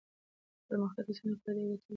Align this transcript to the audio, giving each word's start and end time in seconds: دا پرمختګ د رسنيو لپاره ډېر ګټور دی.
دا 0.59 0.63
پرمختګ 0.69 1.03
د 1.05 1.07
رسنيو 1.09 1.33
لپاره 1.35 1.55
ډېر 1.55 1.65
ګټور 1.71 1.79
دی. 1.81 1.87